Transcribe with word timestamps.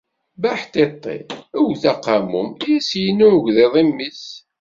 Bbaḥ 0.37 0.61
ṭiṭi, 0.73 1.17
ewt 1.59 1.83
aqamum, 1.93 2.49
i 2.55 2.57
as-yenna 2.77 3.25
ugḍiḍ 3.37 3.73
i 3.81 3.83
mmi-s 3.89 4.25